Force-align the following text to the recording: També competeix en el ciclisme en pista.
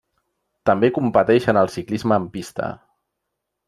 També 0.69 0.89
competeix 0.95 1.47
en 1.55 1.61
el 1.63 1.71
ciclisme 1.77 2.21
en 2.23 2.29
pista. 2.39 2.75